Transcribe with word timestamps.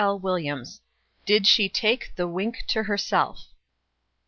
DID 1.27 1.45
SHE 1.45 1.69
TAKE 1.69 2.13
THE 2.15 2.27
WINK 2.27 2.63
TO 2.67 2.81
HERSELF? 2.85 3.49